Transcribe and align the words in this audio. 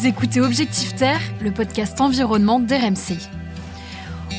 Vous 0.00 0.06
écoutez 0.06 0.40
Objectif 0.40 0.94
Terre, 0.94 1.20
le 1.42 1.50
podcast 1.50 2.00
environnement 2.00 2.58
d'RMC. 2.58 3.18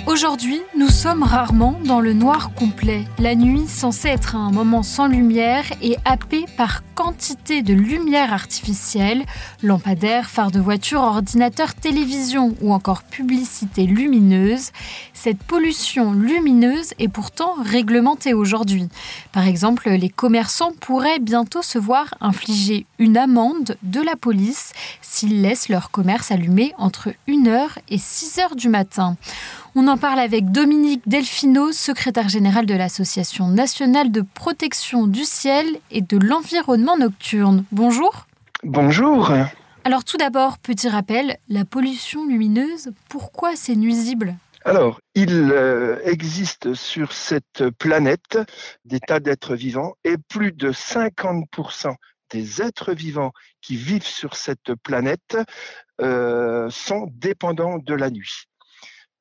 Aujourd'hui, 0.08 0.60
nous 0.76 0.88
sommes 0.88 1.21
rarement 1.21 1.80
dans 1.86 2.00
le 2.00 2.14
noir 2.14 2.55
complet. 2.55 3.05
La 3.20 3.36
nuit, 3.36 3.68
censée 3.68 4.08
être 4.08 4.36
un 4.36 4.50
moment 4.50 4.82
sans 4.82 5.05
lumière, 5.05 5.66
est 5.84 5.97
happée 6.04 6.46
par 6.58 6.82
quantité 7.02 7.64
de 7.64 7.74
lumière 7.74 8.32
artificielle, 8.32 9.25
lampadaires, 9.64 10.30
phares 10.30 10.52
de 10.52 10.60
voiture, 10.60 11.02
ordinateurs, 11.02 11.74
télévision 11.74 12.55
ou 12.62 12.74
encore 12.74 13.02
publicité 13.02 13.88
lumineuse. 13.88 14.70
Cette 15.16 15.42
pollution 15.42 16.14
lumineuse 16.14 16.93
est 17.00 17.07
pourtant 17.07 17.56
réglementée 17.60 18.36
aujourd'hui. 18.36 18.88
Par 19.32 19.48
exemple, 19.48 19.89
les 19.89 20.10
commerçants 20.10 20.74
pourraient 20.79 21.18
bientôt 21.18 21.64
se 21.64 21.79
voir 21.79 22.14
infliger 22.21 22.86
une 23.00 23.18
amende 23.18 23.78
de 23.82 24.00
la 24.00 24.15
police 24.15 24.71
s'ils 25.02 25.42
laissent 25.42 25.70
leur 25.70 25.89
commerce 25.89 26.29
allumé 26.29 26.71
entre 26.78 27.10
1h 27.28 27.78
et 27.89 27.97
6h 27.97 28.56
du 28.56 28.70
matin. 28.70 29.18
On 29.74 29.88
en 29.88 29.96
parle 29.96 30.20
avec 30.20 30.52
Dominique 30.52 31.07
Delfino, 31.07 31.71
secrétaire 31.71 32.28
général 32.28 32.66
de 32.66 32.73
l'Association 32.73 33.47
nationale 33.47 34.11
de 34.11 34.22
protection 34.22 35.08
du 35.08 35.23
ciel 35.23 35.66
et 35.92 36.02
de 36.02 36.17
l'environnement 36.17 36.91
nocturne. 36.97 37.66
Bonjour. 37.72 38.27
Bonjour. 38.63 39.31
Alors 39.83 40.03
tout 40.03 40.17
d'abord, 40.17 40.59
petit 40.59 40.89
rappel, 40.89 41.38
la 41.50 41.66
pollution 41.66 42.27
lumineuse, 42.27 42.91
pourquoi 43.09 43.55
c'est 43.55 43.75
nuisible? 43.75 44.36
Alors, 44.64 45.02
il 45.16 45.52
euh, 45.52 46.00
existe 46.03 46.75
sur 46.75 47.14
cette 47.14 47.69
planète 47.80 48.38
des 48.86 49.00
tas 49.00 49.19
d'êtres 49.19 49.55
vivants 49.55 49.95
et 50.03 50.17
plus 50.17 50.52
de 50.52 50.72
50% 50.72 51.95
des 52.30 52.61
êtres 52.61 52.94
vivants 52.94 53.31
qui 53.61 53.75
vivent 53.75 54.05
sur 54.05 54.36
cette 54.36 54.75
planète 54.83 55.38
euh, 56.00 56.69
sont 56.69 57.08
dépendants 57.11 57.80
de 57.80 57.94
la 57.95 58.11
nuit. 58.11 58.45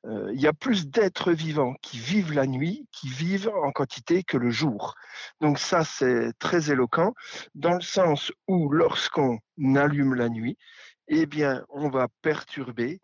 Euh, 0.07 0.31
il 0.33 0.41
y 0.41 0.47
a 0.47 0.53
plus 0.53 0.89
d'êtres 0.89 1.33
vivants 1.33 1.75
qui 1.83 1.99
vivent 1.99 2.33
la 2.33 2.47
nuit, 2.47 2.87
qui 2.93 3.09
vivent 3.09 3.51
en 3.63 3.71
quantité 3.71 4.23
que 4.23 4.39
le 4.39 4.51
jour. 4.51 4.95
Donc 5.41 5.59
ça, 5.59 5.85
c'est 5.85 6.33
très 6.39 6.71
éloquent, 6.71 7.13
dans 7.55 7.75
le 7.75 7.83
sens 7.83 8.33
où 8.49 8.71
lorsqu'on 8.71 9.39
allume 9.77 10.15
la 10.15 10.29
nuit, 10.29 10.57
eh 11.09 11.27
bien, 11.27 11.65
on 11.69 11.89
va 11.91 12.09
perturber 12.23 13.01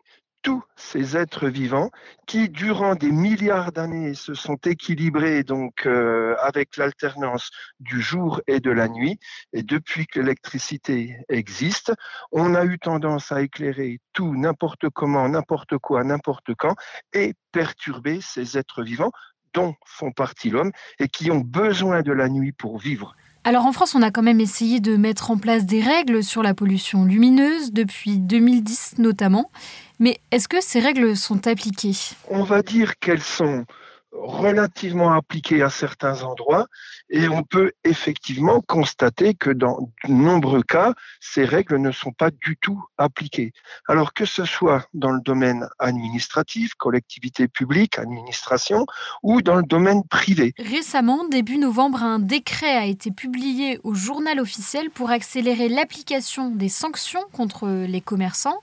tous 0.47 0.63
ces 0.77 1.17
êtres 1.17 1.49
vivants 1.49 1.91
qui, 2.25 2.47
durant 2.47 2.95
des 2.95 3.11
milliards 3.11 3.73
d'années, 3.73 4.13
se 4.13 4.33
sont 4.33 4.55
équilibrés 4.63 5.43
donc 5.43 5.85
euh, 5.85 6.37
avec 6.41 6.77
l'alternance 6.77 7.49
du 7.81 8.01
jour 8.01 8.39
et 8.47 8.61
de 8.61 8.71
la 8.71 8.87
nuit. 8.87 9.19
Et 9.51 9.61
depuis 9.61 10.07
que 10.07 10.21
l'électricité 10.21 11.17
existe, 11.27 11.91
on 12.31 12.55
a 12.55 12.63
eu 12.63 12.79
tendance 12.79 13.33
à 13.33 13.41
éclairer 13.41 13.99
tout, 14.13 14.37
n'importe 14.37 14.87
comment, 14.89 15.27
n'importe 15.27 15.79
quoi, 15.79 16.05
n'importe 16.05 16.55
quand, 16.57 16.75
et 17.11 17.33
perturber 17.51 18.21
ces 18.21 18.57
êtres 18.57 18.83
vivants 18.83 19.11
dont 19.53 19.75
font 19.85 20.13
partie 20.13 20.49
l'homme 20.49 20.71
et 20.99 21.09
qui 21.09 21.29
ont 21.29 21.41
besoin 21.41 22.03
de 22.03 22.13
la 22.13 22.29
nuit 22.29 22.53
pour 22.53 22.79
vivre. 22.79 23.17
Alors 23.47 23.65
en 23.65 23.71
France, 23.71 23.95
on 23.95 24.01
a 24.01 24.11
quand 24.11 24.23
même 24.23 24.41
essayé 24.41 24.81
de 24.81 24.97
mettre 24.97 25.31
en 25.31 25.37
place 25.37 25.65
des 25.65 25.81
règles 25.81 26.21
sur 26.21 26.43
la 26.43 26.53
pollution 26.53 27.05
lumineuse 27.05 27.71
depuis 27.71 28.19
2010 28.19 28.95
notamment. 28.97 29.51
Mais 29.99 30.19
est-ce 30.31 30.47
que 30.47 30.61
ces 30.61 30.79
règles 30.79 31.15
sont 31.15 31.47
appliquées? 31.47 31.97
On 32.29 32.43
va 32.43 32.61
dire 32.61 32.97
qu'elles 32.99 33.21
sont 33.21 33.65
relativement 34.11 35.13
appliquées 35.13 35.61
à 35.61 35.69
certains 35.69 36.23
endroits 36.23 36.67
et 37.09 37.27
on 37.27 37.43
peut 37.43 37.71
effectivement 37.83 38.61
constater 38.61 39.33
que 39.33 39.49
dans 39.49 39.89
de 40.05 40.11
nombreux 40.11 40.63
cas, 40.63 40.93
ces 41.19 41.45
règles 41.45 41.77
ne 41.77 41.91
sont 41.91 42.11
pas 42.11 42.31
du 42.31 42.57
tout 42.57 42.81
appliquées. 42.97 43.53
Alors 43.87 44.13
que 44.13 44.25
ce 44.25 44.45
soit 44.45 44.87
dans 44.93 45.11
le 45.11 45.21
domaine 45.21 45.67
administratif, 45.79 46.73
collectivité 46.75 47.47
publique, 47.47 47.99
administration, 47.99 48.85
ou 49.23 49.41
dans 49.41 49.55
le 49.55 49.63
domaine 49.63 50.03
privé. 50.03 50.53
Récemment, 50.57 51.27
début 51.27 51.57
novembre, 51.57 52.03
un 52.03 52.19
décret 52.19 52.75
a 52.75 52.85
été 52.85 53.11
publié 53.11 53.79
au 53.83 53.93
journal 53.93 54.39
officiel 54.39 54.89
pour 54.89 55.09
accélérer 55.09 55.69
l'application 55.69 56.49
des 56.49 56.69
sanctions 56.69 57.23
contre 57.31 57.67
les 57.67 58.01
commerçants 58.01 58.59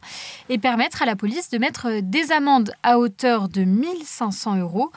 et 0.48 0.58
permettre 0.58 1.02
à 1.02 1.06
la 1.06 1.16
police 1.16 1.50
de 1.50 1.58
mettre 1.58 2.00
des 2.00 2.32
amendes 2.32 2.72
à 2.82 2.98
hauteur 2.98 3.48
de 3.48 3.62
1500 3.62 4.56
euros 4.56 4.90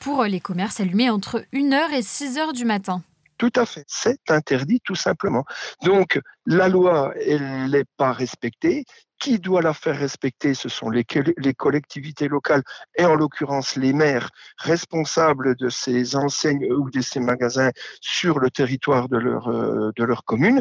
pour 0.00 0.24
les 0.24 0.40
commerces 0.40 0.80
allumés 0.80 1.10
entre 1.10 1.44
1h 1.52 1.92
et 1.92 2.00
6h 2.00 2.52
du 2.52 2.64
matin. 2.64 3.02
Tout 3.40 3.52
à 3.56 3.64
fait. 3.64 3.84
C'est 3.86 4.30
interdit 4.30 4.80
tout 4.84 4.94
simplement. 4.94 5.46
Donc, 5.82 6.20
la 6.44 6.68
loi, 6.68 7.14
elle 7.26 7.70
n'est 7.70 7.86
pas 7.96 8.12
respectée. 8.12 8.84
Qui 9.18 9.38
doit 9.38 9.62
la 9.62 9.72
faire 9.72 9.98
respecter? 9.98 10.52
Ce 10.52 10.68
sont 10.68 10.90
les, 10.90 11.06
les 11.38 11.54
collectivités 11.54 12.28
locales 12.28 12.62
et 12.98 13.04
en 13.06 13.14
l'occurrence 13.14 13.76
les 13.76 13.94
maires 13.94 14.28
responsables 14.58 15.56
de 15.56 15.70
ces 15.70 16.16
enseignes 16.16 16.70
ou 16.70 16.90
de 16.90 17.00
ces 17.00 17.20
magasins 17.20 17.70
sur 18.02 18.40
le 18.40 18.50
territoire 18.50 19.08
de 19.08 19.16
leur, 19.16 19.48
euh, 19.48 19.90
de 19.96 20.04
leur 20.04 20.24
commune. 20.24 20.60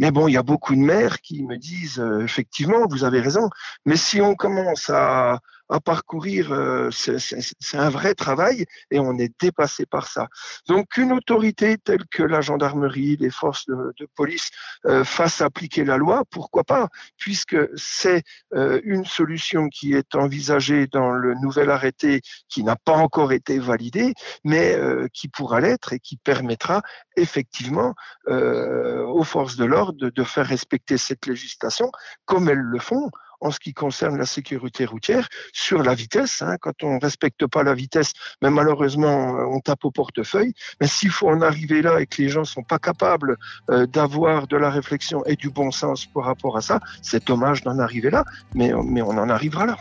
Mais 0.00 0.10
bon, 0.10 0.26
il 0.26 0.32
y 0.32 0.36
a 0.36 0.42
beaucoup 0.42 0.74
de 0.74 0.80
maires 0.80 1.20
qui 1.20 1.44
me 1.44 1.56
disent, 1.56 2.00
euh, 2.00 2.24
effectivement, 2.24 2.86
vous 2.88 3.04
avez 3.04 3.20
raison, 3.20 3.50
mais 3.84 3.96
si 3.96 4.20
on 4.20 4.34
commence 4.34 4.90
à, 4.90 5.38
à 5.68 5.80
parcourir, 5.80 6.52
euh, 6.52 6.90
c'est 6.90 7.76
un 7.76 7.90
vrai 7.90 8.14
travail 8.14 8.66
et 8.90 8.98
on 8.98 9.18
est 9.18 9.32
dépassé 9.40 9.86
par 9.86 10.08
ça. 10.08 10.28
Donc 10.68 10.96
une 10.96 11.12
autorité 11.12 11.76
telle 11.78 12.06
que 12.10 12.22
la 12.22 12.40
gendarmerie, 12.40 13.16
les 13.16 13.30
forces 13.30 13.66
de, 13.66 13.92
police 14.14 14.50
euh, 14.86 15.04
fasse 15.04 15.40
appliquer 15.40 15.84
la 15.84 15.96
loi, 15.96 16.24
pourquoi 16.30 16.64
pas, 16.64 16.88
puisque 17.16 17.56
c'est 17.76 18.22
euh, 18.54 18.80
une 18.84 19.04
solution 19.04 19.68
qui 19.68 19.94
est 19.94 20.14
envisagée 20.14 20.86
dans 20.86 21.10
le 21.10 21.34
nouvel 21.34 21.70
arrêté 21.70 22.20
qui 22.48 22.62
n'a 22.62 22.76
pas 22.76 22.96
encore 22.96 23.32
été 23.32 23.58
validé, 23.58 24.14
mais 24.44 24.74
euh, 24.74 25.08
qui 25.12 25.28
pourra 25.28 25.60
l'être 25.60 25.92
et 25.92 25.98
qui 25.98 26.16
permettra 26.16 26.82
effectivement 27.16 27.94
aux 28.28 29.24
forces 29.24 29.56
de 29.56 29.64
l'ordre 29.64 30.10
de 30.10 30.24
faire 30.24 30.46
respecter 30.46 30.98
cette 30.98 31.26
législation 31.26 31.90
comme 32.24 32.48
elles 32.48 32.58
le 32.58 32.78
font 32.78 33.10
en 33.40 33.50
ce 33.50 33.60
qui 33.60 33.74
concerne 33.74 34.16
la 34.16 34.26
sécurité 34.26 34.84
routière 34.84 35.28
sur 35.52 35.82
la 35.82 35.94
vitesse. 35.94 36.42
Hein, 36.42 36.56
quand 36.60 36.82
on 36.82 36.94
ne 36.96 37.00
respecte 37.00 37.46
pas 37.46 37.62
la 37.62 37.74
vitesse, 37.74 38.12
mais 38.42 38.50
malheureusement, 38.50 39.36
euh, 39.36 39.46
on 39.46 39.60
tape 39.60 39.84
au 39.84 39.90
portefeuille. 39.90 40.52
Mais 40.80 40.86
s'il 40.86 41.10
faut 41.10 41.28
en 41.28 41.42
arriver 41.42 41.82
là 41.82 42.00
et 42.00 42.06
que 42.06 42.22
les 42.22 42.28
gens 42.28 42.44
sont 42.44 42.62
pas 42.62 42.78
capables 42.78 43.36
euh, 43.70 43.86
d'avoir 43.86 44.46
de 44.46 44.56
la 44.56 44.70
réflexion 44.70 45.24
et 45.26 45.36
du 45.36 45.50
bon 45.50 45.70
sens 45.70 46.06
par 46.06 46.24
rapport 46.24 46.56
à 46.56 46.60
ça, 46.60 46.80
c'est 47.02 47.26
dommage 47.26 47.62
d'en 47.62 47.78
arriver 47.78 48.10
là, 48.10 48.24
mais 48.54 48.72
on 48.74 49.18
en 49.18 49.28
arrivera 49.28 49.66
là. 49.66 49.76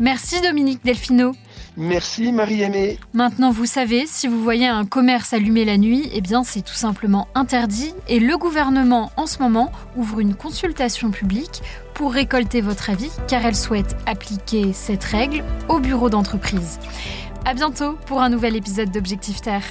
Merci 0.00 0.40
Dominique 0.40 0.82
Delfino. 0.82 1.32
Merci 1.76 2.32
Marie-Aimée. 2.32 2.98
Maintenant, 3.12 3.50
vous 3.50 3.66
savez, 3.66 4.06
si 4.06 4.28
vous 4.28 4.42
voyez 4.42 4.66
un 4.66 4.86
commerce 4.86 5.34
allumé 5.34 5.66
la 5.66 5.76
nuit, 5.76 6.08
eh 6.14 6.22
bien 6.22 6.42
c'est 6.42 6.62
tout 6.62 6.74
simplement 6.74 7.28
interdit 7.34 7.92
et 8.08 8.18
le 8.18 8.36
gouvernement 8.38 9.12
en 9.16 9.26
ce 9.26 9.38
moment 9.40 9.70
ouvre 9.96 10.20
une 10.20 10.34
consultation 10.34 11.10
publique 11.10 11.62
pour 11.94 12.12
récolter 12.12 12.62
votre 12.62 12.88
avis 12.88 13.10
car 13.28 13.44
elle 13.44 13.54
souhaite 13.54 13.94
appliquer 14.06 14.72
cette 14.72 15.04
règle 15.04 15.44
au 15.68 15.80
bureau 15.80 16.08
d'entreprise. 16.08 16.78
À 17.44 17.52
bientôt 17.52 17.98
pour 18.06 18.22
un 18.22 18.30
nouvel 18.30 18.56
épisode 18.56 18.90
d'Objectif 18.90 19.42
Terre. 19.42 19.64